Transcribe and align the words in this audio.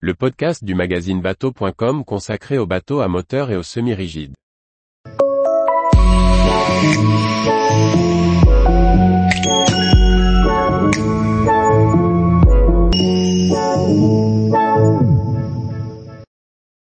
le 0.00 0.12
podcast 0.12 0.62
du 0.62 0.74
magazine 0.74 1.22
bateau.com 1.22 2.04
consacré 2.04 2.58
aux 2.58 2.66
bateaux 2.66 3.00
à 3.00 3.08
moteur 3.08 3.50
et 3.50 3.56
aux 3.56 3.62
semi-rigides. 3.62 4.34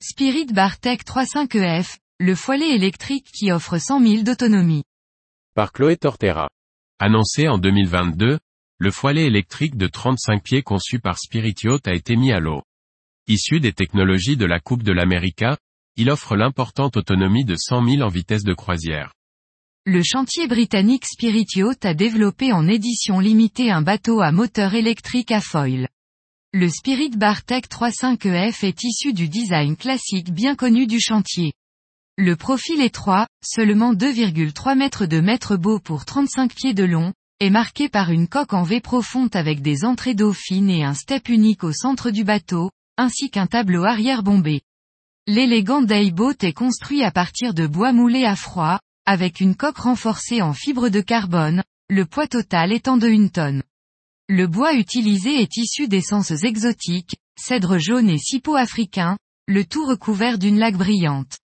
Spirit 0.02 0.48
Bartec 0.52 1.06
35EF, 1.06 1.98
le 2.20 2.34
foilet 2.34 2.74
électrique 2.74 3.28
qui 3.32 3.52
offre 3.52 3.78
100 3.78 4.00
000 4.02 4.24
d'autonomie. 4.24 4.84
Par 5.54 5.72
Chloé 5.72 5.98
Tortera. 5.98 6.50
Annoncé 6.98 7.48
en 7.48 7.60
2022, 7.60 8.40
le 8.80 8.92
foilet 8.92 9.28
électrique 9.28 9.78
de 9.78 9.86
35 9.86 10.42
pieds 10.42 10.64
conçu 10.64 11.00
par 11.00 11.20
Spirit 11.20 11.54
Yacht 11.64 11.88
a 11.88 11.94
été 11.94 12.16
mis 12.16 12.32
à 12.32 12.40
l'eau. 12.40 12.64
Issu 13.30 13.60
des 13.60 13.74
technologies 13.74 14.38
de 14.38 14.46
la 14.46 14.62
Coupe 14.62 14.84
de 14.84 14.94
l'América, 14.94 15.58
il 15.98 16.10
offre 16.10 16.38
l'importante 16.38 16.96
autonomie 16.96 17.44
de 17.44 17.58
100 17.58 17.86
000 17.86 18.02
en 18.02 18.08
vitesse 18.08 18.44
de 18.44 18.54
croisière. 18.54 19.12
Le 19.86 20.02
chantier 20.02 20.48
britannique 20.48 21.06
Spirit 21.06 21.48
Yacht 21.54 21.84
a 21.84 21.94
développé 21.94 22.54
en 22.54 22.70
édition 22.70 23.20
limitée 23.20 23.70
un 23.70 23.82
bateau 23.82 24.22
à 24.22 24.32
moteur 24.32 24.76
électrique 24.76 25.34
à 25.34 25.42
foil. 25.42 25.90
Le 26.54 26.70
Spirit 26.70 27.18
Bartec 27.18 27.68
35EF 27.68 28.66
est 28.66 28.84
issu 28.86 29.12
du 29.12 29.28
design 29.28 29.76
classique 29.76 30.32
bien 30.32 30.56
connu 30.56 30.88
du 30.88 31.02
chantier. 31.02 31.52
Le 32.18 32.38
profil 32.38 32.80
étroit, 32.80 33.28
seulement 33.44 33.94
2,3 33.94 34.78
mètres 34.78 35.06
de 35.06 35.20
mètre 35.20 35.58
beau 35.58 35.80
pour 35.80 36.06
35 36.06 36.56
pieds 36.56 36.74
de 36.74 36.86
long, 36.86 37.12
est 37.42 37.50
marqué 37.50 37.90
par 37.90 38.10
une 38.10 38.30
coque 38.30 38.54
en 38.54 38.64
V 38.64 38.80
profonde 38.80 39.36
avec 39.36 39.62
des 39.62 39.84
entrées 39.84 40.16
d'eau 40.16 40.32
fines 40.32 40.70
et 40.70 40.86
un 40.86 40.94
step 40.94 41.28
unique 41.28 41.66
au 41.66 41.74
centre 41.74 42.10
du 42.10 42.24
bateau, 42.24 42.72
ainsi 42.98 43.30
qu'un 43.30 43.48
tableau 43.48 43.84
arrière 43.84 44.24
bombé. 44.24 44.62
L'élégant 45.28 45.82
dayboat 45.82 46.36
est 46.42 46.54
construit 46.54 47.04
à 47.04 47.12
partir 47.12 47.54
de 47.54 47.68
bois 47.68 47.92
moulé 47.92 48.26
à 48.26 48.36
froid, 48.36 48.80
avec 49.06 49.40
une 49.40 49.56
coque 49.56 49.78
renforcée 49.78 50.42
en 50.42 50.54
fibre 50.54 50.90
de 50.90 51.02
carbone, 51.02 51.64
le 51.90 52.06
poids 52.06 52.28
total 52.28 52.74
étant 52.74 52.98
de 52.98 53.08
1 53.08 53.28
tonne. 53.30 53.64
Le 54.28 54.48
bois 54.48 54.74
utilisé 54.74 55.42
est 55.42 55.56
issu 55.56 55.88
d'essences 55.88 56.44
exotiques, 56.44 57.16
cèdre 57.40 57.78
jaune 57.78 58.10
et 58.10 58.18
cipo 58.18 58.56
africain, 58.56 59.18
le 59.48 59.64
tout 59.64 59.86
recouvert 59.86 60.38
d'une 60.38 60.60
laque 60.60 60.76
brillante. 60.76 61.38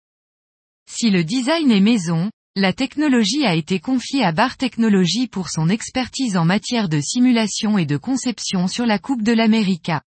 Si 0.90 1.12
le 1.12 1.24
design 1.24 1.72
est 1.72 1.80
maison, 1.80 2.32
la 2.56 2.74
technologie 2.74 3.46
a 3.46 3.56
été 3.56 3.80
confiée 3.80 4.24
à 4.24 4.32
Bar 4.32 4.58
Technology 4.58 5.28
pour 5.28 5.50
son 5.50 5.70
expertise 5.70 6.36
en 6.36 6.44
matière 6.44 6.90
de 6.90 7.00
simulation 7.00 7.78
et 7.78 7.86
de 7.86 7.98
conception 7.98 8.68
sur 8.68 8.86
la 8.86 9.00
Coupe 9.00 9.22
de 9.22 9.32
l'América. 9.32 10.02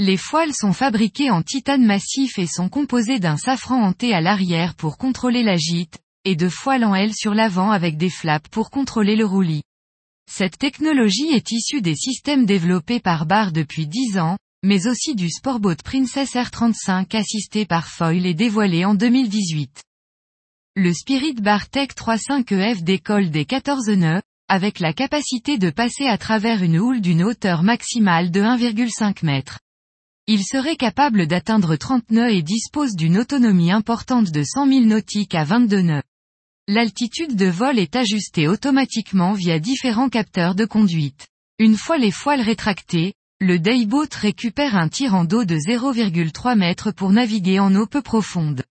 Les 0.00 0.16
foiles 0.16 0.52
sont 0.52 0.72
fabriquées 0.72 1.30
en 1.30 1.42
titane 1.42 1.84
massif 1.84 2.40
et 2.40 2.48
sont 2.48 2.68
composées 2.68 3.20
d'un 3.20 3.36
safran 3.36 3.80
hanté 3.80 4.12
à 4.12 4.20
l'arrière 4.20 4.74
pour 4.74 4.98
contrôler 4.98 5.44
la 5.44 5.56
gîte, 5.56 6.00
et 6.24 6.34
de 6.34 6.48
foiles 6.48 6.84
en 6.84 6.96
L 6.96 7.12
sur 7.14 7.32
l'avant 7.32 7.70
avec 7.70 7.96
des 7.96 8.10
flaps 8.10 8.48
pour 8.50 8.70
contrôler 8.70 9.14
le 9.14 9.24
roulis. 9.24 9.62
Cette 10.28 10.58
technologie 10.58 11.32
est 11.32 11.52
issue 11.52 11.80
des 11.80 11.94
systèmes 11.94 12.44
développés 12.44 12.98
par 12.98 13.24
Bar 13.24 13.52
depuis 13.52 13.86
10 13.86 14.18
ans, 14.18 14.36
mais 14.64 14.88
aussi 14.88 15.14
du 15.14 15.30
Sportboat 15.30 15.76
Princess 15.84 16.34
R35 16.34 17.16
assisté 17.16 17.64
par 17.64 17.86
Foil 17.86 18.26
et 18.26 18.34
dévoilé 18.34 18.84
en 18.84 18.94
2018. 18.94 19.80
Le 20.74 20.92
Spirit 20.92 21.34
Bartec 21.34 21.94
35EF 21.94 22.82
décolle 22.82 23.30
des 23.30 23.44
14 23.44 23.90
nœuds, 23.90 24.22
avec 24.48 24.80
la 24.80 24.92
capacité 24.92 25.56
de 25.56 25.70
passer 25.70 26.06
à 26.06 26.18
travers 26.18 26.64
une 26.64 26.80
houle 26.80 27.00
d'une 27.00 27.22
hauteur 27.22 27.62
maximale 27.62 28.32
de 28.32 28.40
1,5 28.40 29.24
m. 29.24 29.42
Il 30.26 30.42
serait 30.42 30.76
capable 30.76 31.26
d'atteindre 31.26 31.76
30 31.76 32.10
nœuds 32.10 32.32
et 32.32 32.40
dispose 32.40 32.96
d'une 32.96 33.18
autonomie 33.18 33.70
importante 33.70 34.30
de 34.30 34.42
100 34.42 34.68
000 34.68 34.80
nautiques 34.86 35.34
à 35.34 35.44
22 35.44 35.82
nœuds. 35.82 36.02
L'altitude 36.66 37.36
de 37.36 37.44
vol 37.44 37.78
est 37.78 37.94
ajustée 37.94 38.48
automatiquement 38.48 39.34
via 39.34 39.58
différents 39.58 40.08
capteurs 40.08 40.54
de 40.54 40.64
conduite. 40.64 41.28
Une 41.58 41.76
fois 41.76 41.98
les 41.98 42.10
foiles 42.10 42.40
rétractées, 42.40 43.12
le 43.38 43.58
dayboat 43.58 44.08
récupère 44.14 44.76
un 44.76 44.88
tirant 44.88 45.26
d'eau 45.26 45.44
de 45.44 45.56
0,3 45.56 46.58
m 46.58 46.92
pour 46.94 47.10
naviguer 47.10 47.60
en 47.60 47.74
eau 47.74 47.86
peu 47.86 48.00
profonde. 48.00 48.64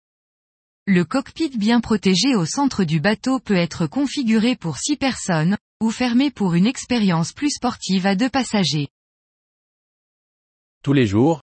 Le 0.87 1.05
cockpit 1.05 1.51
bien 1.55 1.81
protégé 1.81 2.33
au 2.35 2.47
centre 2.47 2.83
du 2.83 2.99
bateau 2.99 3.39
peut 3.39 3.55
être 3.55 3.85
configuré 3.85 4.55
pour 4.55 4.79
6 4.79 4.97
personnes, 4.97 5.57
ou 5.83 5.91
fermé 5.91 6.31
pour 6.31 6.55
une 6.55 6.65
expérience 6.65 7.31
plus 7.31 7.51
sportive 7.51 8.07
à 8.07 8.15
deux 8.15 8.29
passagers. 8.29 8.87
Tous 10.81 10.91
les 10.91 11.07
jours, 11.07 11.42